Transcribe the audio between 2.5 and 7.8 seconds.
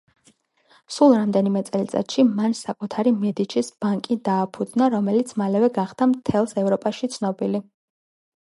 საკუთარი მედიჩის ბანკი დააფუძნა, რომელიც მალევე გახდა მთელს ევროპაში ცნობილი.